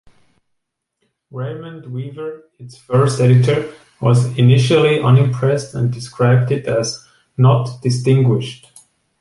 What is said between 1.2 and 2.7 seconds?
Raymond Weaver,